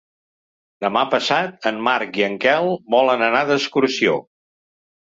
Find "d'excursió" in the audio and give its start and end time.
3.55-4.21